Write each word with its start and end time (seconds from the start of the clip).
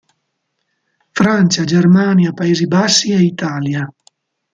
Francia, 1.11 1.63
Germania, 1.63 2.31
Paesi 2.33 2.65
Bassi 2.65 3.11
e 3.11 3.19
Italia. 3.21 3.87